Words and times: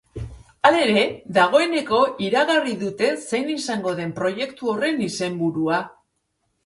Halere, 0.67 1.01
dagoeneko 1.37 1.99
iragarri 2.27 2.73
dute 2.85 3.11
zein 3.27 3.53
izango 3.57 3.93
den 4.01 4.17
proiektu 4.19 4.73
horren 4.75 5.07
izenburua. 5.09 5.83